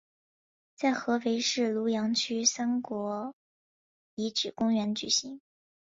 [0.73, 3.35] 在合肥市庐阳区三国
[4.15, 5.39] 遗址公园举行。